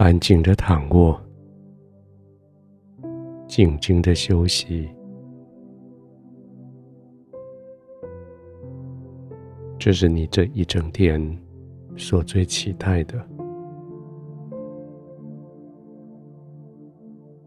[0.00, 1.20] 安静的躺卧，
[3.46, 4.88] 静静的休息。
[9.78, 11.20] 这是你这一整天
[11.98, 13.22] 所最期待的。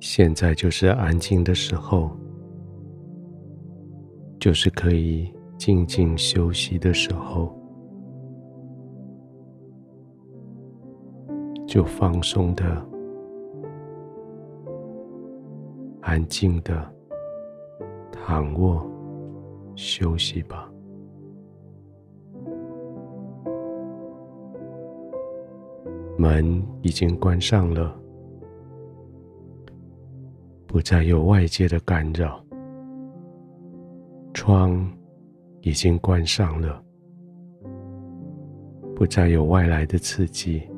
[0.00, 2.10] 现在就是安静的时候，
[4.40, 7.59] 就是可以静静休息的时候。
[11.70, 12.84] 就放松的、
[16.00, 16.92] 安静的
[18.10, 18.84] 躺卧
[19.76, 20.68] 休息吧。
[26.18, 27.96] 门已经关上了，
[30.66, 32.44] 不再有外界的干扰。
[34.34, 34.84] 窗
[35.60, 36.82] 已经关上了，
[38.96, 40.68] 不再有外来的刺激。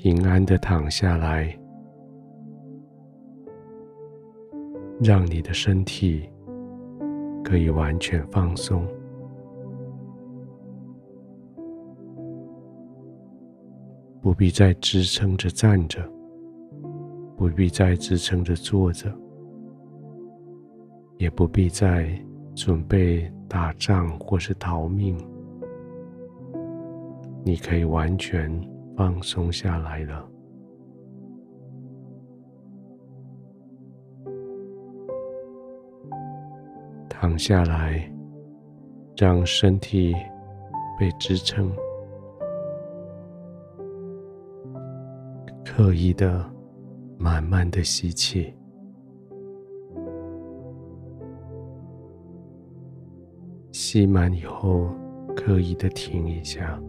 [0.00, 1.52] 平安的躺下来，
[5.02, 6.30] 让你的身体
[7.42, 8.86] 可以完全放松，
[14.20, 16.00] 不必再支撑着站着，
[17.36, 19.12] 不必再支撑着坐着，
[21.16, 22.08] 也不必再
[22.54, 25.18] 准备打仗或是逃命，
[27.42, 28.48] 你可以完全。
[28.98, 30.28] 放松下来了，
[37.08, 38.12] 躺下来，
[39.16, 40.16] 让身体
[40.98, 41.70] 被支撑，
[45.64, 46.44] 刻意的、
[47.16, 48.52] 慢慢的吸气，
[53.70, 54.88] 吸满以后，
[55.36, 56.82] 刻意的停一下。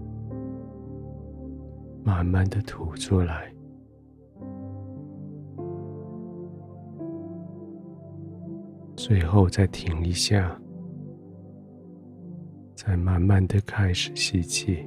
[2.10, 3.54] 慢慢的吐出来，
[8.98, 10.60] 最后再停一下，
[12.76, 14.86] 再慢慢的开始吸气，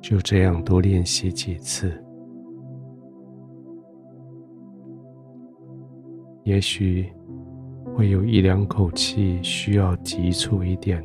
[0.00, 1.92] 就这样多练习几次，
[6.42, 7.12] 也许。
[7.94, 11.04] 会有一两口气需要急促一点，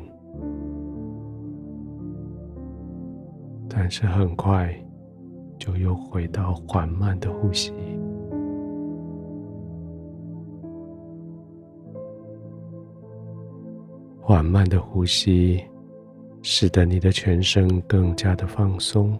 [3.68, 4.74] 但是很快
[5.58, 7.72] 就又回到缓慢的呼吸。
[14.20, 15.62] 缓慢的呼吸，
[16.42, 19.18] 使得你的全身更加的放松。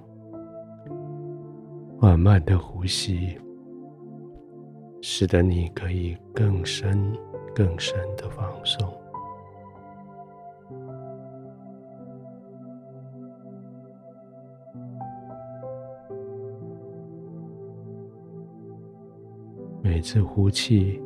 [1.99, 3.39] 缓慢的呼吸，
[5.01, 7.13] 使得你可以更深。
[7.59, 8.89] 更深的放松，
[19.83, 21.03] 每次呼气，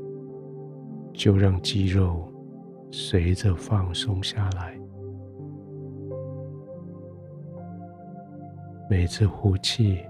[1.15, 2.31] 就让肌肉
[2.91, 4.79] 随着放松下来；
[8.91, 10.05] 每次呼气，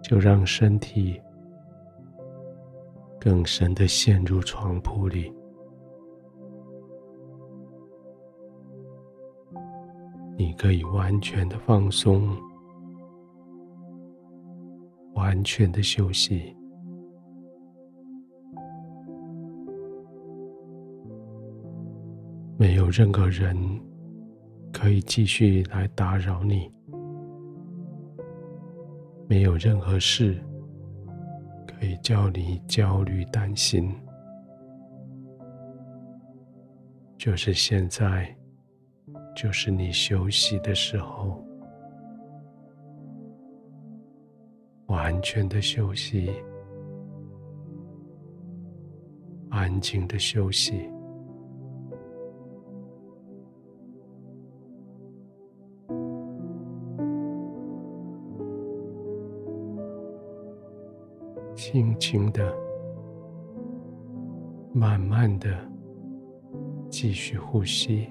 [0.00, 1.20] 就让身体。
[3.24, 5.32] 更深的陷入床铺里，
[10.36, 12.28] 你可以完全的放松，
[15.14, 16.54] 完全的休息，
[22.58, 23.56] 没有任何人
[24.70, 26.70] 可以继续来打扰你，
[29.26, 30.38] 没有任何事。
[31.84, 33.94] 可以叫你焦虑、担心，
[37.18, 38.34] 就是现在，
[39.36, 41.44] 就是你休息的时候，
[44.86, 46.32] 完全的休息，
[49.50, 50.88] 安静的休息。
[61.74, 62.54] 轻轻的、
[64.72, 65.50] 慢慢的
[66.88, 68.06] 继续呼吸，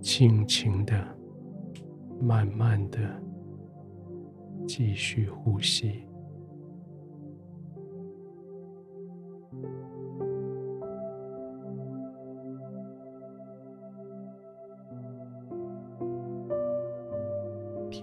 [0.00, 1.06] 轻轻的、
[2.18, 2.98] 慢慢的
[4.66, 6.02] 继续呼吸。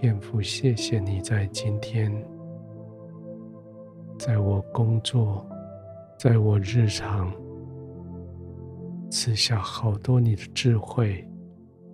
[0.04, 2.12] 天父，谢谢你在今天，
[4.18, 5.42] 在我工作，
[6.18, 7.32] 在我日常，
[9.10, 11.26] 赐下好多你的智慧，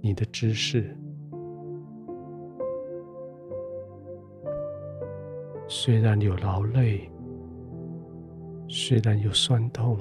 [0.01, 0.93] 你的知识。
[5.69, 7.09] 虽然有劳累，
[8.67, 9.97] 虽然有酸痛，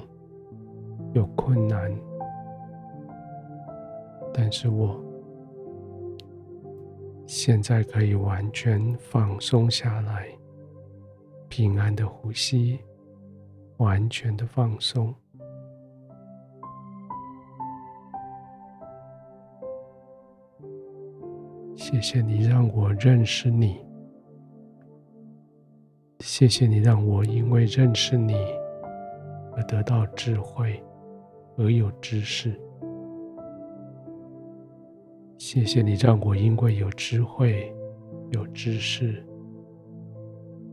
[1.12, 1.96] 有困难，
[4.34, 5.00] 但是我
[7.32, 10.26] 现在可以完全放松下来，
[11.48, 12.80] 平安的呼吸，
[13.76, 15.14] 完全的放松。
[21.76, 23.80] 谢谢你让我认识你。
[26.18, 28.34] 谢谢你让我因为认识你
[29.54, 30.82] 而得到智慧，
[31.56, 32.60] 而有知识。
[35.40, 37.74] 谢谢你让我因为有智慧、
[38.28, 39.24] 有知识，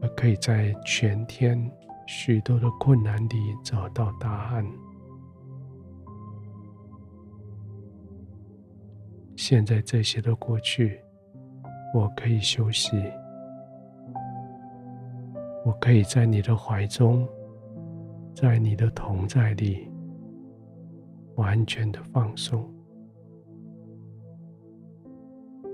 [0.02, 1.58] 而可以在全天
[2.06, 4.70] 许多的困难里找到答案。
[9.38, 11.00] 现在这些都过去，
[11.94, 13.02] 我可以休息。
[15.66, 17.26] 我可以在你的怀中，
[18.36, 19.90] 在你的同在里，
[21.36, 22.70] 完全的放松。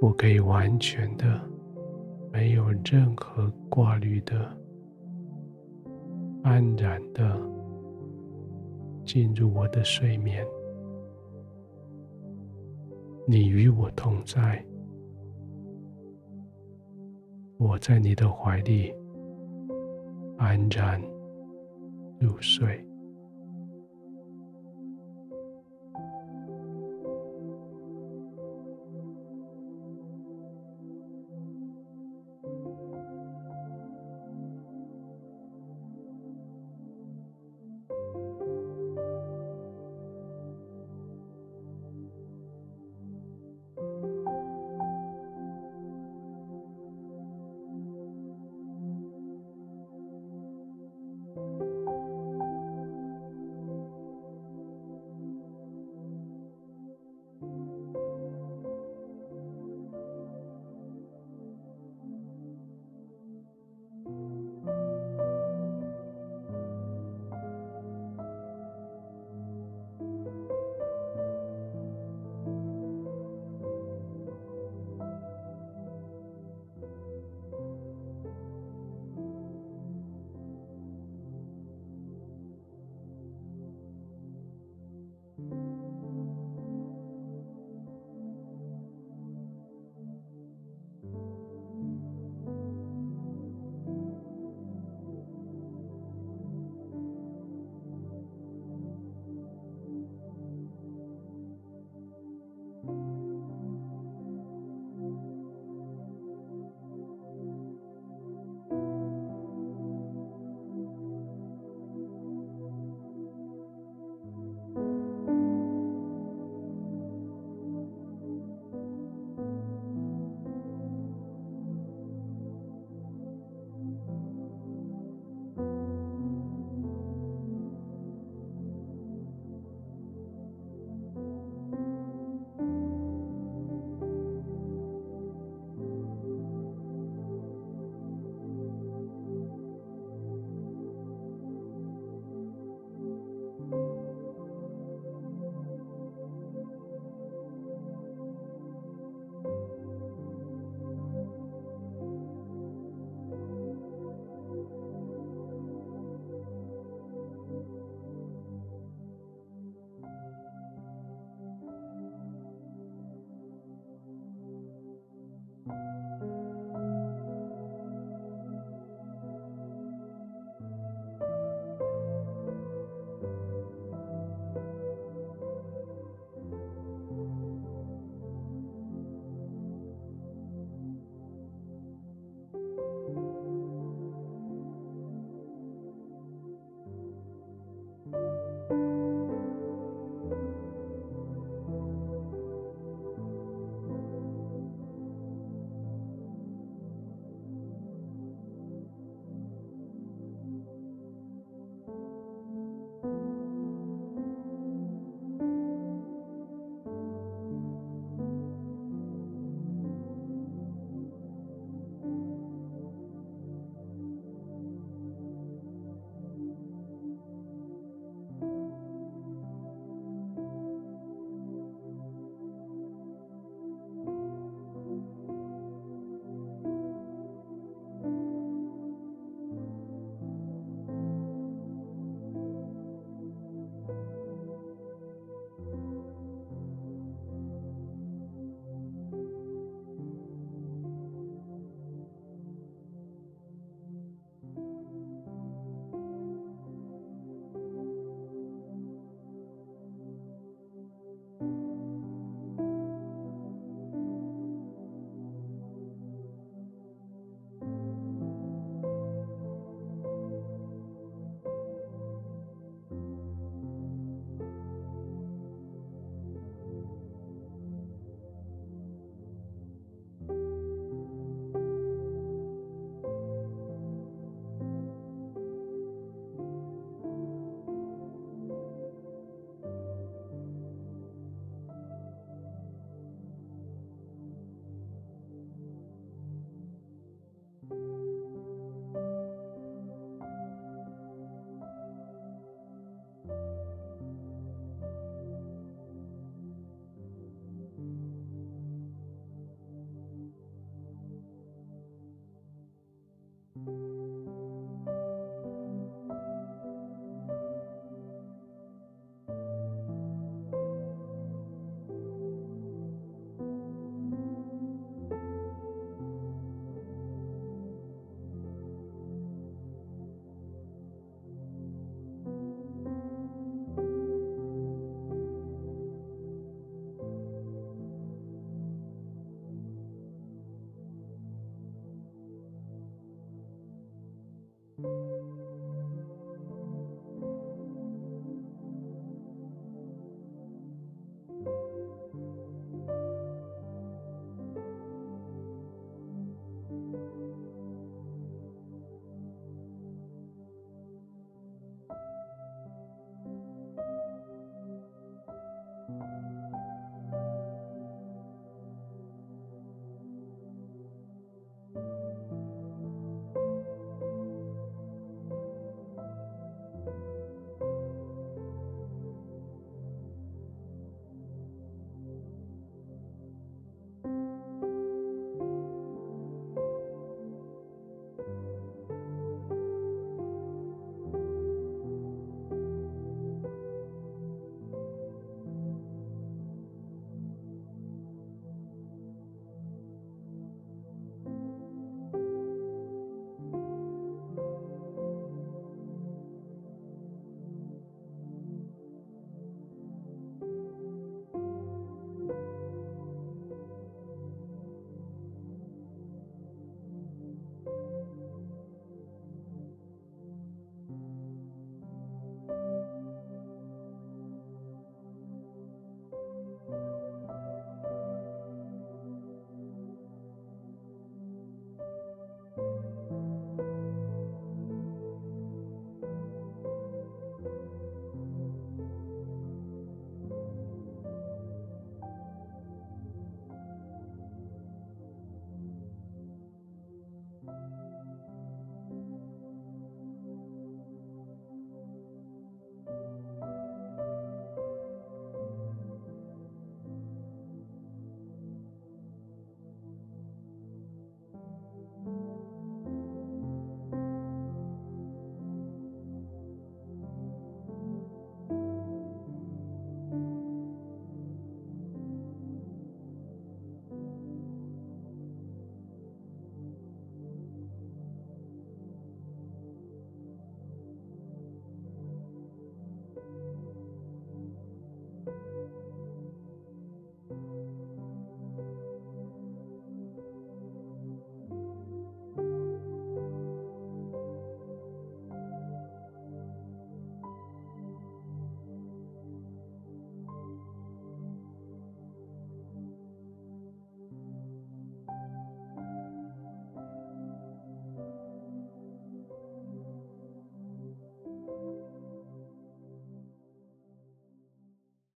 [0.03, 1.39] 我可以完全的，
[2.29, 4.35] 没有任何挂虑的，
[6.43, 7.39] 安然的
[9.05, 10.45] 进入我的睡眠。
[13.25, 14.61] 你与我同在，
[17.57, 18.93] 我在你的怀里。
[20.37, 21.01] 安然
[22.19, 22.85] 入睡。